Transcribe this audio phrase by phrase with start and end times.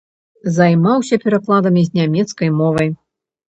[0.55, 2.91] Займаўся перакладамі з нямецкай мовы.